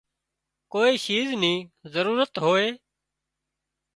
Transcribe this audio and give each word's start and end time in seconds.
ڪوئي 0.71 0.93
شيِز 1.03 1.29
نِي 1.41 1.53
ضرورت 1.93 2.31
هوئي 2.43 2.69